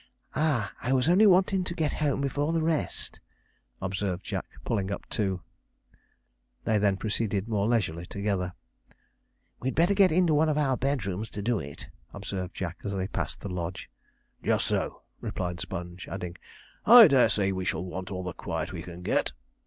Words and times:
'Ah! 0.33 0.71
I 0.81 0.93
was 0.93 1.07
only 1.07 1.27
wantin' 1.27 1.63
to 1.63 1.75
get 1.75 1.93
home 2.01 2.21
before 2.21 2.53
the 2.53 2.63
rest,' 2.63 3.19
observed 3.83 4.23
Jack, 4.25 4.47
pulling 4.65 4.89
up 4.91 5.07
too. 5.09 5.43
They 6.63 6.79
then 6.79 6.97
proceeded 6.97 7.47
more 7.47 7.67
leisurely 7.67 8.07
together. 8.07 8.53
'We'd 9.59 9.75
better 9.75 9.93
get 9.93 10.11
into 10.11 10.33
one 10.33 10.49
of 10.49 10.57
our 10.57 10.75
bedrooms 10.75 11.29
to 11.29 11.43
do 11.43 11.59
it,' 11.59 11.87
observed 12.15 12.55
Jack, 12.55 12.79
as 12.83 12.93
they 12.93 13.09
passed 13.09 13.41
the 13.41 13.49
lodge. 13.49 13.91
'Just 14.41 14.65
so,' 14.65 15.03
replied 15.19 15.59
Sponge, 15.61 16.07
adding, 16.07 16.35
'I 16.87 17.07
dare 17.09 17.29
say 17.29 17.51
we 17.51 17.63
shall 17.63 17.85
want 17.85 18.09
all 18.09 18.23
the 18.23 18.33
quiet 18.33 18.73
we 18.73 18.81
can 18.81 19.03
get.' 19.03 19.33